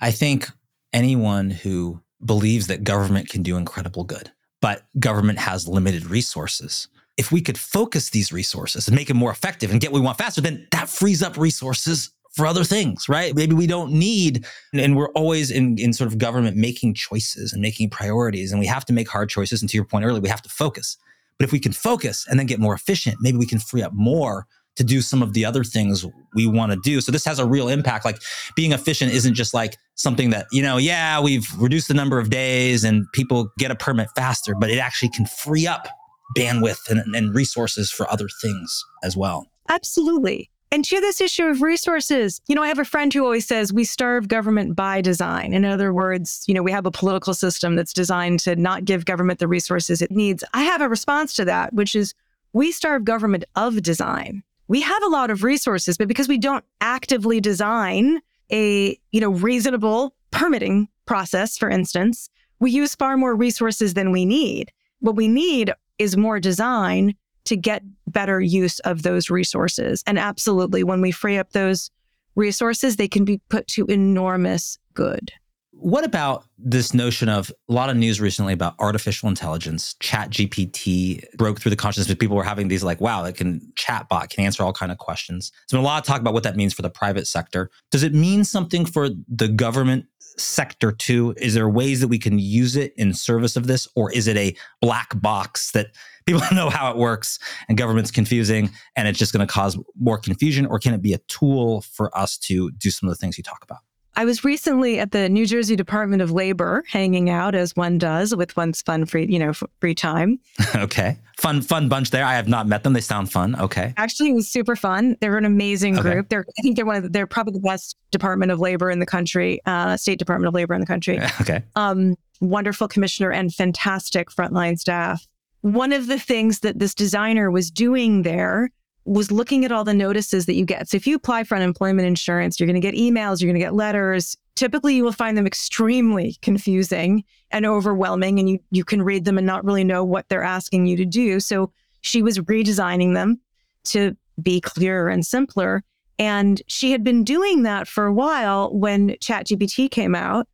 [0.00, 0.48] I think
[0.92, 7.30] anyone who believes that government can do incredible good, but government has limited resources if
[7.32, 10.16] we could focus these resources and make them more effective and get what we want
[10.16, 13.34] faster, then that frees up resources for other things, right?
[13.34, 17.60] Maybe we don't need, and we're always in, in sort of government making choices and
[17.60, 19.60] making priorities, and we have to make hard choices.
[19.60, 20.96] And to your point earlier, we have to focus.
[21.38, 23.92] But if we can focus and then get more efficient, maybe we can free up
[23.92, 27.00] more to do some of the other things we want to do.
[27.00, 28.04] So this has a real impact.
[28.04, 28.22] Like
[28.54, 32.30] being efficient isn't just like something that, you know, yeah, we've reduced the number of
[32.30, 35.88] days and people get a permit faster, but it actually can free up
[36.36, 39.46] bandwidth and, and resources for other things as well.
[39.68, 40.50] Absolutely.
[40.70, 43.72] And to this issue of resources, you know, I have a friend who always says
[43.72, 45.54] we starve government by design.
[45.54, 49.06] In other words, you know, we have a political system that's designed to not give
[49.06, 50.44] government the resources it needs.
[50.52, 52.12] I have a response to that, which is
[52.52, 54.42] we starve government of design.
[54.68, 58.20] We have a lot of resources, but because we don't actively design
[58.52, 62.28] a, you know, reasonable permitting process, for instance,
[62.60, 64.70] we use far more resources than we need.
[65.00, 70.02] What we need is more design to get better use of those resources.
[70.06, 71.90] And absolutely, when we free up those
[72.34, 75.32] resources, they can be put to enormous good.
[75.80, 79.94] What about this notion of a lot of news recently about artificial intelligence?
[80.00, 82.16] Chat GPT broke through the consciousness.
[82.18, 85.52] People were having these like, wow, it can chatbot can answer all kind of questions.
[85.52, 87.70] There's been a lot of talk about what that means for the private sector.
[87.92, 90.06] Does it mean something for the government
[90.36, 91.34] sector too?
[91.36, 94.36] Is there ways that we can use it in service of this, or is it
[94.36, 95.88] a black box that
[96.26, 99.78] people don't know how it works and government's confusing and it's just going to cause
[99.98, 100.66] more confusion?
[100.66, 103.44] Or can it be a tool for us to do some of the things you
[103.44, 103.78] talk about?
[104.18, 108.34] I was recently at the New Jersey Department of Labor, hanging out as one does
[108.34, 110.40] with one's fun free, you know, free time.
[110.74, 112.24] okay, fun, fun bunch there.
[112.24, 112.94] I have not met them.
[112.94, 113.54] They sound fun.
[113.60, 115.16] Okay, actually, it was super fun.
[115.20, 116.10] They're an amazing Okay.
[116.10, 116.30] group.
[116.30, 118.98] They're, I think they're one of the, they're probably the best Department of Labor in
[118.98, 121.20] the country, uh, State Department of Labor in the country.
[121.40, 121.62] okay.
[121.76, 125.28] um, wonderful commissioner and fantastic frontline staff.
[125.60, 128.70] One of the things that this designer was doing there
[129.08, 130.88] was looking at all the notices that you get.
[130.88, 133.64] So if you apply for unemployment insurance, you're going to get emails, you're going to
[133.64, 134.36] get letters.
[134.54, 139.38] Typically, you will find them extremely confusing and overwhelming, and you you can read them
[139.38, 141.40] and not really know what they're asking you to do.
[141.40, 143.40] So she was redesigning them
[143.84, 145.82] to be clearer and simpler.
[146.18, 150.48] And she had been doing that for a while when ChatGPT came out.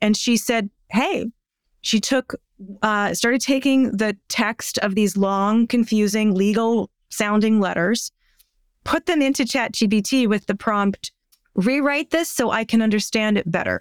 [0.00, 1.26] And she said, Hey,
[1.80, 2.34] she took,
[2.82, 8.10] uh, started taking the text of these long, confusing, legal sounding letters,
[8.84, 11.12] put them into ChatGPT with the prompt,
[11.54, 13.80] rewrite this so I can understand it better.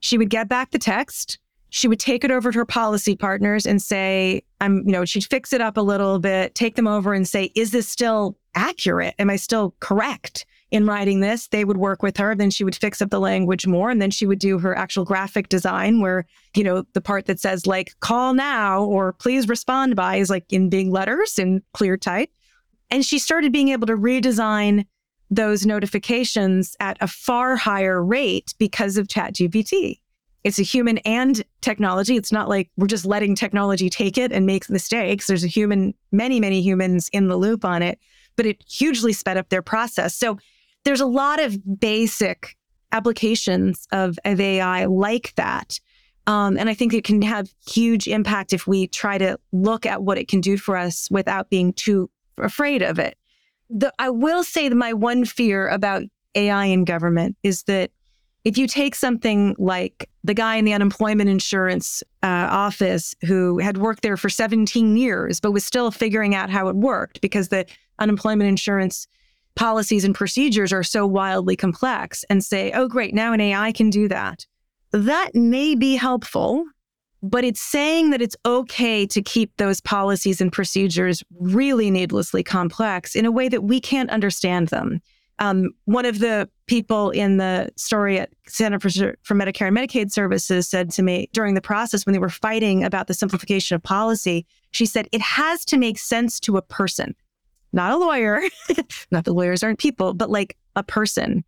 [0.00, 1.38] She would get back the text.
[1.70, 5.24] She would take it over to her policy partners and say, I'm, you know, she'd
[5.24, 9.14] fix it up a little bit, take them over and say, is this still accurate?
[9.18, 11.48] Am I still correct in writing this?
[11.48, 12.34] They would work with her.
[12.34, 13.90] Then she would fix up the language more.
[13.90, 17.40] And then she would do her actual graphic design where, you know, the part that
[17.40, 21.96] says like call now or please respond by is like in big letters in clear
[21.96, 22.30] type.
[22.92, 24.84] And she started being able to redesign
[25.30, 30.00] those notifications at a far higher rate because of ChatGPT.
[30.44, 32.16] It's a human and technology.
[32.16, 35.26] It's not like we're just letting technology take it and make mistakes.
[35.26, 37.98] There's a human, many, many humans in the loop on it,
[38.36, 40.14] but it hugely sped up their process.
[40.14, 40.36] So
[40.84, 42.58] there's a lot of basic
[42.92, 45.80] applications of, of AI like that.
[46.26, 50.02] Um, and I think it can have huge impact if we try to look at
[50.02, 53.16] what it can do for us without being too afraid of it.
[53.70, 56.02] The, I will say that my one fear about
[56.34, 57.90] AI in government is that
[58.44, 63.78] if you take something like the guy in the unemployment insurance uh, office who had
[63.78, 67.64] worked there for 17 years, but was still figuring out how it worked because the
[67.98, 69.06] unemployment insurance
[69.54, 73.90] policies and procedures are so wildly complex, and say, oh, great, now an AI can
[73.90, 74.46] do that.
[74.92, 76.64] That may be helpful,
[77.22, 83.14] but it's saying that it's okay to keep those policies and procedures really needlessly complex
[83.14, 85.00] in a way that we can't understand them.
[85.38, 88.90] Um, one of the people in the story at Center for,
[89.22, 92.84] for Medicare and Medicaid Services said to me during the process when they were fighting
[92.84, 97.14] about the simplification of policy, she said, it has to make sense to a person,
[97.72, 98.42] not a lawyer,
[99.10, 101.44] not that lawyers aren't people, but like a person.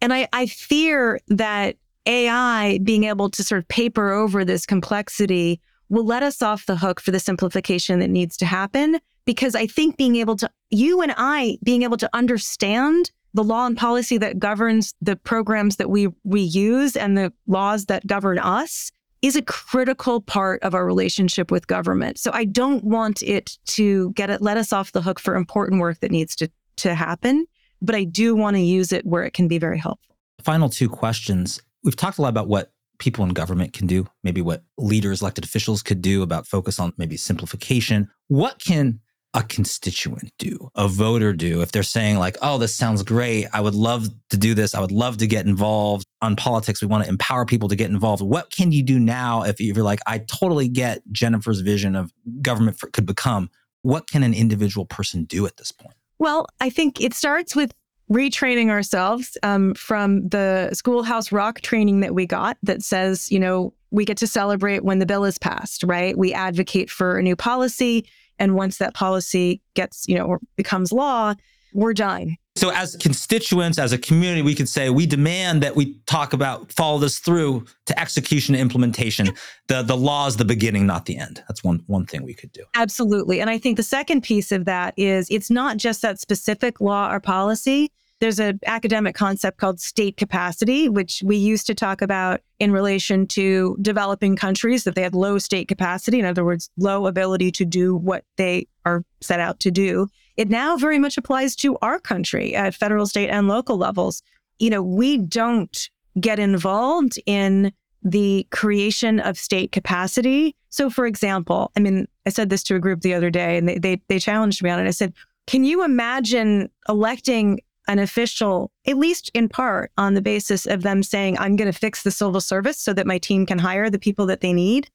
[0.00, 5.60] And I, I fear that AI being able to sort of paper over this complexity
[5.88, 8.98] will let us off the hook for the simplification that needs to happen.
[9.24, 13.66] Because I think being able to, you and I being able to understand the law
[13.66, 18.38] and policy that governs the programs that we, we use and the laws that govern
[18.38, 18.92] us
[19.22, 22.18] is a critical part of our relationship with government.
[22.18, 25.80] So I don't want it to get it, let us off the hook for important
[25.80, 27.46] work that needs to, to happen.
[27.80, 30.14] But I do want to use it where it can be very helpful.
[30.42, 31.60] Final two questions.
[31.84, 35.44] We've talked a lot about what people in government can do, maybe what leaders, elected
[35.44, 38.08] officials could do about focus on maybe simplification.
[38.28, 39.00] What can
[39.34, 43.46] a constituent do, a voter do, if they're saying, like, oh, this sounds great.
[43.52, 44.76] I would love to do this.
[44.76, 46.80] I would love to get involved on politics.
[46.80, 48.22] We want to empower people to get involved.
[48.22, 52.78] What can you do now if you're like, I totally get Jennifer's vision of government
[52.78, 53.50] for, could become?
[53.82, 55.96] What can an individual person do at this point?
[56.20, 57.74] Well, I think it starts with
[58.10, 63.72] retraining ourselves um, from the schoolhouse rock training that we got that says, you know,
[63.90, 66.16] we get to celebrate when the bill is passed, right?
[66.18, 68.06] We advocate for a new policy.
[68.38, 71.34] And once that policy gets, you know, becomes law,
[71.72, 72.36] we're done.
[72.56, 76.72] So, as constituents, as a community, we could say we demand that we talk about
[76.72, 79.30] follow this through to execution and implementation.
[79.66, 81.42] The the law is the beginning, not the end.
[81.48, 82.62] That's one one thing we could do.
[82.74, 83.40] Absolutely.
[83.40, 87.12] And I think the second piece of that is it's not just that specific law
[87.12, 87.90] or policy.
[88.20, 93.26] There's an academic concept called state capacity, which we used to talk about in relation
[93.28, 96.20] to developing countries that they had low state capacity.
[96.20, 100.08] In other words, low ability to do what they are set out to do.
[100.36, 104.22] It now very much applies to our country at federal, state, and local levels.
[104.58, 107.72] You know, we don't get involved in
[108.02, 110.54] the creation of state capacity.
[110.68, 113.68] So, for example, I mean, I said this to a group the other day and
[113.68, 114.86] they, they, they challenged me on it.
[114.86, 115.14] I said,
[115.46, 121.02] can you imagine electing an official, at least in part, on the basis of them
[121.02, 123.98] saying, I'm going to fix the civil service so that my team can hire the
[123.98, 124.90] people that they need?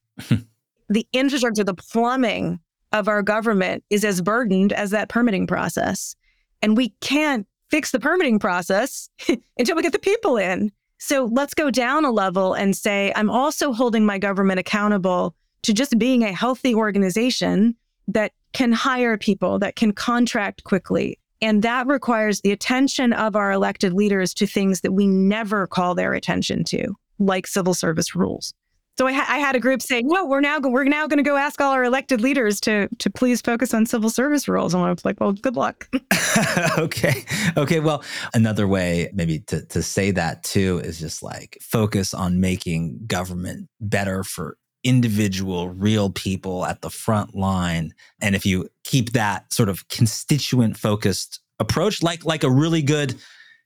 [0.88, 2.60] the infrastructure, the plumbing
[2.92, 6.14] of our government is as burdened as that permitting process.
[6.62, 9.08] And we can't fix the permitting process
[9.58, 10.72] until we get the people in.
[10.98, 15.72] So let's go down a level and say, I'm also holding my government accountable to
[15.72, 17.74] just being a healthy organization
[18.08, 21.18] that can hire people, that can contract quickly.
[21.40, 25.94] And that requires the attention of our elected leaders to things that we never call
[25.94, 28.52] their attention to, like civil service rules.
[29.00, 31.22] So I, ha- I had a group saying, "No, we're now we're now going to
[31.22, 34.84] go ask all our elected leaders to to please focus on civil service rules." And
[34.84, 35.88] I was like, "Well, good luck."
[36.78, 37.24] okay.
[37.56, 37.80] Okay.
[37.80, 43.00] Well, another way maybe to, to say that too is just like focus on making
[43.06, 47.94] government better for individual, real people at the front line.
[48.20, 53.14] And if you keep that sort of constituent focused approach, like like a really good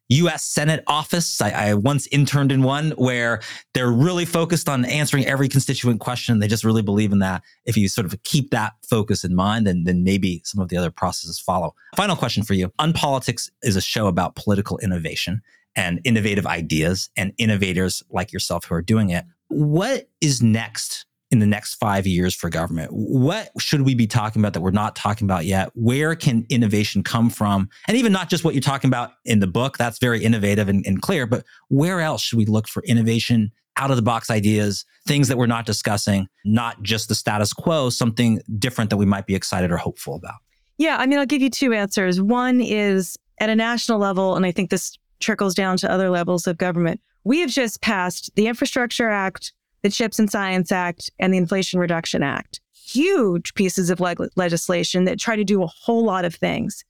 [0.09, 1.41] US Senate office.
[1.41, 3.41] I, I, once interned in one where
[3.73, 6.39] they're really focused on answering every constituent question.
[6.39, 7.43] They just really believe in that.
[7.65, 10.77] If you sort of keep that focus in mind, then, then maybe some of the
[10.77, 11.75] other processes follow.
[11.97, 12.73] Final question for you.
[12.79, 15.43] Unpolitics is a show about political innovation
[15.77, 19.25] and innovative ideas and innovators like yourself who are doing it.
[19.49, 22.91] What is next in the next five years for government?
[22.93, 25.71] What should we be talking about that we're not talking about yet?
[25.75, 27.69] Where can innovation come from?
[27.89, 30.87] And even not just what you're talking about in the book, that's very innovative and,
[30.87, 34.85] and clear, but where else should we look for innovation, out of the box ideas,
[35.07, 39.27] things that we're not discussing, not just the status quo, something different that we might
[39.27, 40.37] be excited or hopeful about?
[40.79, 42.23] Yeah, I mean, I'll give you two answers.
[42.23, 46.47] One is at a national level, and I think this trickles down to other levels
[46.47, 47.01] of government.
[47.25, 49.53] We have just passed the Infrastructure Act,
[49.85, 52.59] the CHIPS and Science Act and the Inflation Reduction Act.
[52.73, 56.85] Huge pieces of leg- legislation that try to do a whole lot of things.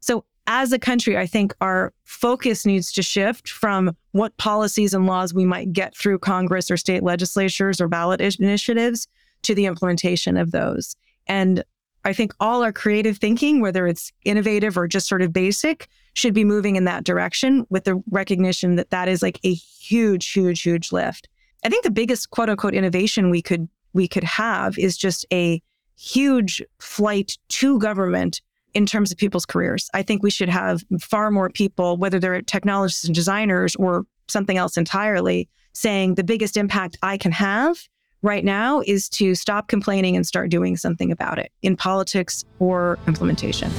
[0.00, 5.06] So, as a country, I think our focus needs to shift from what policies and
[5.06, 9.06] laws we might get through Congress or state legislatures or ballot initiatives
[9.42, 10.96] to the implementation of those.
[11.26, 11.62] And
[12.06, 16.32] I think all our creative thinking, whether it's innovative or just sort of basic, should
[16.32, 20.62] be moving in that direction with the recognition that that is like a huge, huge,
[20.62, 21.28] huge lift.
[21.64, 25.62] I think the biggest quote unquote innovation we could we could have is just a
[25.96, 28.40] huge flight to government
[28.74, 29.88] in terms of people's careers.
[29.94, 34.56] I think we should have far more people, whether they're technologists and designers or something
[34.56, 37.78] else entirely, saying the biggest impact I can have
[38.22, 42.98] right now is to stop complaining and start doing something about it in politics or
[43.06, 43.72] implementation.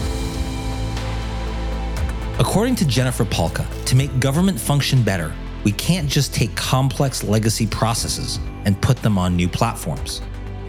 [2.40, 5.34] According to Jennifer Pahlka, to make government function better,
[5.64, 10.22] we can't just take complex legacy processes and put them on new platforms.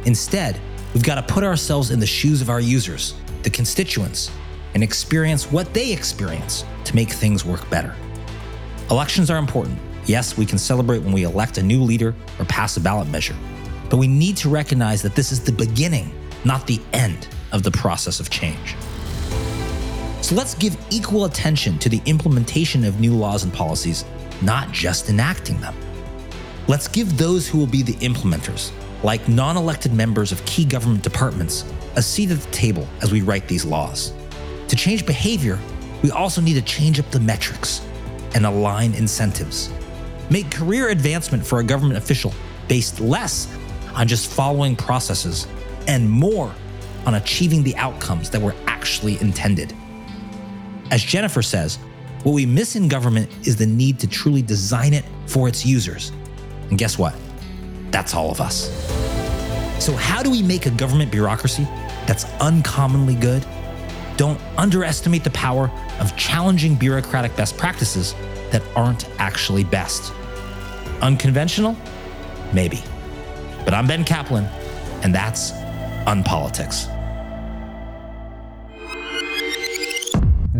[0.04, 0.58] Instead,
[0.94, 4.30] we've got to put ourselves in the shoes of our users, the constituents,
[4.74, 7.94] and experience what they experience to make things work better.
[8.90, 9.78] Elections are important.
[10.06, 13.36] Yes, we can celebrate when we elect a new leader or pass a ballot measure,
[13.88, 16.12] but we need to recognize that this is the beginning,
[16.44, 18.74] not the end of the process of change.
[20.22, 24.04] So let's give equal attention to the implementation of new laws and policies
[24.42, 25.74] not just enacting them.
[26.68, 28.72] Let's give those who will be the implementers,
[29.02, 31.64] like non elected members of key government departments,
[31.96, 34.12] a seat at the table as we write these laws.
[34.68, 35.58] To change behavior,
[36.02, 37.86] we also need to change up the metrics
[38.34, 39.70] and align incentives.
[40.30, 42.32] Make career advancement for a government official
[42.68, 43.52] based less
[43.94, 45.48] on just following processes
[45.88, 46.54] and more
[47.06, 49.74] on achieving the outcomes that were actually intended.
[50.90, 51.78] As Jennifer says,
[52.22, 56.12] what we miss in government is the need to truly design it for its users.
[56.68, 57.14] And guess what?
[57.90, 58.70] That's all of us.
[59.82, 61.66] So, how do we make a government bureaucracy
[62.06, 63.44] that's uncommonly good?
[64.16, 68.14] Don't underestimate the power of challenging bureaucratic best practices
[68.50, 70.12] that aren't actually best.
[71.00, 71.76] Unconventional?
[72.52, 72.82] Maybe.
[73.64, 74.44] But I'm Ben Kaplan,
[75.02, 75.52] and that's
[76.06, 76.88] Unpolitics.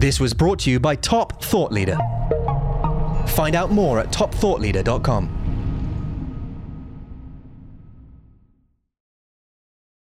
[0.00, 1.98] This was brought to you by Top Thought Leader.
[3.26, 5.39] Find out more at topthoughtleader.com.